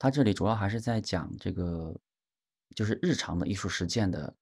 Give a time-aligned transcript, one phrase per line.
[0.00, 1.94] 他这里主要还是在讲这个，
[2.74, 4.34] 就是日常的艺术实践的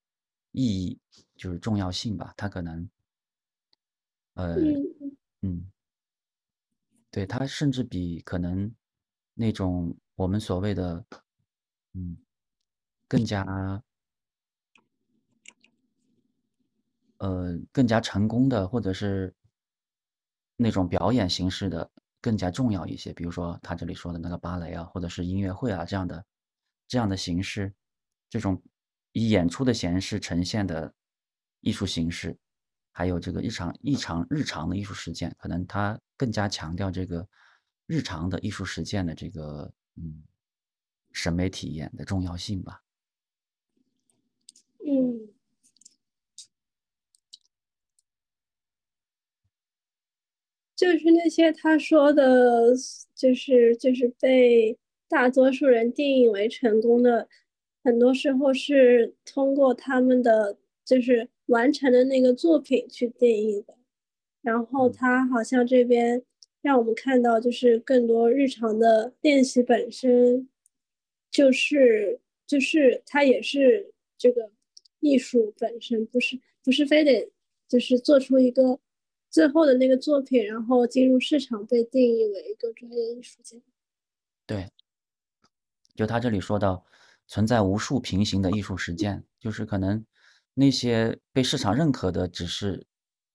[0.53, 1.01] 意义，
[1.35, 2.33] 就是重要性吧。
[2.37, 2.89] 他可能，
[4.35, 5.73] 呃，嗯嗯，
[7.11, 8.73] 对，他甚至比可能
[9.35, 11.05] 那种我们所谓的，
[11.95, 12.17] 嗯，
[13.09, 13.83] 更加
[17.17, 19.35] 呃更加成功的，或者是
[20.55, 21.91] 那种表演形式的
[22.21, 23.13] 更加重要一些。
[23.13, 26.25] 比如说他这里说的那个芭蕾啊，或者是音乐会啊这样的
[26.87, 27.73] 这样的形式，
[28.29, 28.63] 这种
[29.13, 30.93] 以演出的形式呈现的
[31.61, 32.37] 艺术形式，
[32.93, 37.29] 还有这个日常日常日常的艺术实践，可能他更加强调这个
[37.87, 40.23] 日常的艺术实践的这个嗯
[41.13, 42.83] 审美体验的重要性吧。
[44.87, 45.18] 嗯。
[50.79, 52.73] 就是那些他说的，
[53.13, 57.29] 就是就是被大多数人定义为成功的，
[57.83, 63.77] 很多时候是通过他们的就是完成的那个作品去定义的。
[64.41, 66.23] 然后他好像这边
[66.63, 70.49] 让我们看到，就是更多日常的练习本身，
[71.29, 74.53] 就是就是它也是这个
[75.01, 77.33] 艺术本身，不是不是非得
[77.69, 78.79] 就是做出一个。
[79.31, 83.57] 最后的那个作品，然后进入市场，被定义为一个专业艺术家。
[84.47, 84.71] 对，
[85.95, 86.85] 就他这里说到，
[87.27, 90.05] 存在无数平行的艺术实践，就是可能
[90.55, 92.87] 那些被市场认可的只是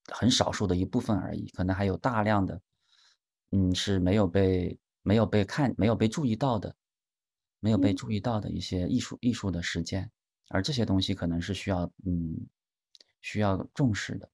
[0.08, 2.60] 很少数的一部分而已，可能还有大量的，
[3.52, 6.76] 嗯，是没有被没有被看没有被注意到的，
[7.60, 10.10] 没有被注意到的一些艺术艺术的实践，
[10.50, 12.48] 而这些东西可能是需要嗯
[13.22, 14.28] 需要重视的。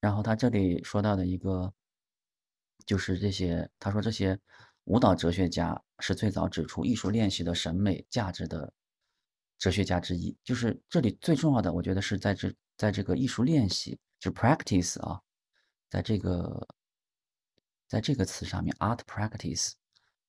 [0.00, 1.72] 然后他这里说到的一个，
[2.86, 4.38] 就是这些，他说这些
[4.84, 8.72] 舞蹈哲学家是最早指出艺术练习的审美价值的
[9.58, 10.34] 哲学家之一。
[10.42, 15.20] 就是这里最重要的，我觉得是在这，在这个艺术练习，就 practice 啊，
[15.90, 16.66] 在这个，
[17.86, 19.72] 在这个词上面，art practice，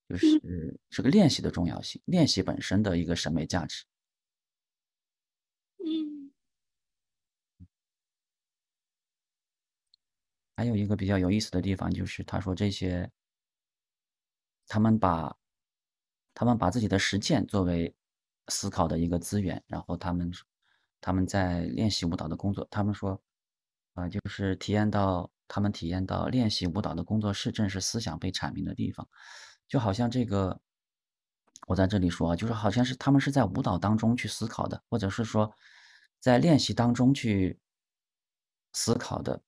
[0.09, 3.86] 就是这个练习的重要性，练习本身的一个审美价值。
[10.62, 13.10] 还有一个比较有意思的地方，就是他说这些，
[14.68, 15.36] 他们把，
[16.36, 17.92] 他们把自己的实践作为
[18.50, 20.32] 思考的一个资源，然后他们，
[21.02, 23.20] 他们在练习舞蹈的工作，他们说，
[23.96, 29.10] 啊，就是体验到，他们体验到练习舞蹈的工作室正是思想被阐明的地方，
[29.68, 30.62] 就好像这个，
[31.66, 35.52] 我在这里说，就是好像是他们是在舞蹈当中去思考的，或者是说，
[36.20, 37.60] 在练习当中去
[38.74, 39.42] 思考的。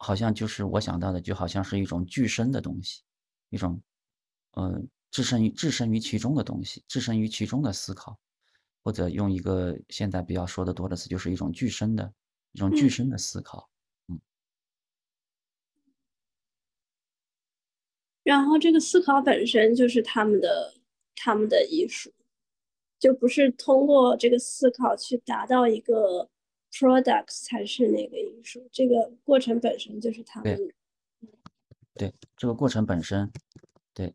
[0.00, 3.02] 好像就是我想到的，就好像是一种具身的东西，
[3.50, 3.80] 一种，
[4.52, 8.16] 呃，置身于置身于其中的东西，置身于其中的思考，
[8.84, 12.12] 或者用一个现在比较说的多的词，就是一种具身的，
[12.52, 13.68] 一种具身的思考，
[14.06, 14.20] 嗯。
[18.22, 20.74] 然后这个思考本身就是他们的
[21.16, 22.14] 他们的艺术，
[23.00, 26.30] 就不是通过这个思考去达到一个。
[26.78, 30.56] Products 才是那个艺术，这个过程本身就是他们。
[30.56, 30.74] 对，
[31.94, 33.32] 对，这个过程本身，
[33.92, 34.14] 对，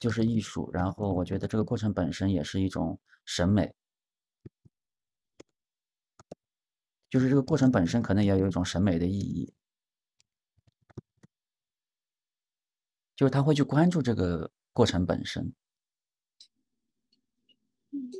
[0.00, 0.68] 就是艺术。
[0.72, 3.72] 然后我觉得这个过程本身也是一种审美，
[7.08, 9.54] 就是这个过程本身可能也有一种审美的意义，
[13.14, 15.54] 就是他会去关注这个过程本身。
[17.92, 18.10] 嗯，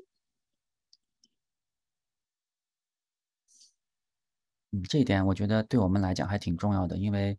[4.89, 7.39] 这一点我觉得对我们来讲还挺重要的，因为，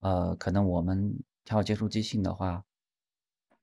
[0.00, 2.64] 呃，可能我们跳接触即兴的话，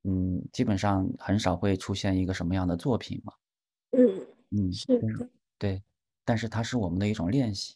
[0.04, 3.34] 嗯，基本上很少会出现一个什么样的作品嘛。
[3.92, 5.84] 嗯嗯，是的，对，
[6.24, 7.76] 但是它是我们的一种练习，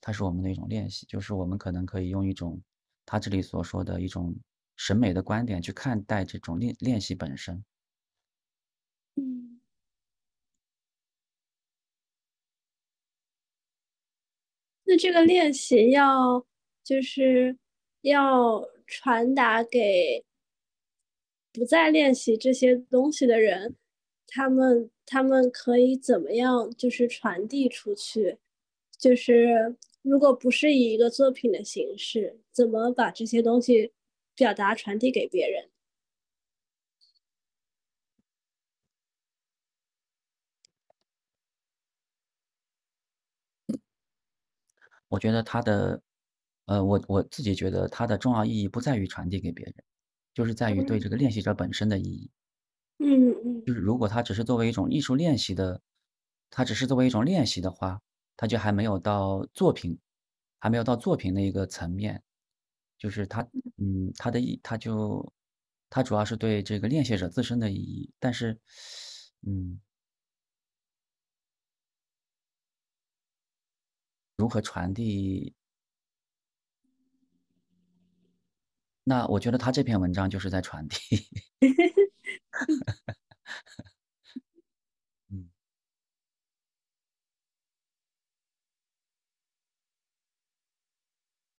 [0.00, 2.60] 它是我们的一种练习，就是我们可能可以用一种
[3.06, 4.34] 他这里所说的一种
[4.76, 7.64] 审美的观点去看待这种练练习本身。
[14.90, 16.44] 那这个练习要
[16.82, 17.56] 就是
[18.00, 20.24] 要传达给
[21.52, 23.76] 不再练习这些东西的人，
[24.26, 28.38] 他们他们可以怎么样就是传递出去？
[28.98, 33.92] 就是如果不是以一个作品的形式，怎么把这些东西
[34.34, 35.70] 表达传递给别人？
[45.10, 46.00] 我觉得它的
[46.66, 49.74] 呃，我我自己觉得它的重要意义不在于传递给别人，
[50.34, 51.00] 就是在于对嗯。
[51.00, 52.30] 这个练习者本身的意义。
[53.00, 53.62] 嗯嗯。
[53.66, 55.80] 就是如果它只是作为一种艺术练习的
[56.50, 58.00] 它只是作为一种练习的话，
[58.36, 59.98] 它就还没有到作品
[60.58, 62.22] 还没有到作品的一个层面。
[62.98, 63.72] 就是它嗯。
[63.78, 65.32] 嗯，它的意它就
[65.90, 68.58] 它主要是对这个练习者自身的意义，但是
[69.46, 69.80] 嗯。
[74.40, 75.54] 如何传递
[79.04, 80.98] 那我觉得他这篇文章就是在传递。